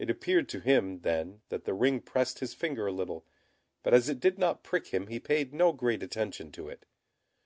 [0.00, 3.24] It appeared to him, then, that the ring pressed his finger a little;
[3.84, 6.84] but as it did not prick him he paid no great attention to it.